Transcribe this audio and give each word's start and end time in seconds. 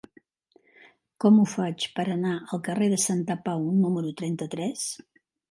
Com 1.25 1.37
ho 1.41 1.45
faig 1.51 1.85
per 1.99 2.05
anar 2.13 2.31
al 2.57 2.63
carrer 2.69 2.89
de 2.95 2.99
Santapau 3.05 3.69
número 3.85 4.17
trenta-tres? 4.25 4.89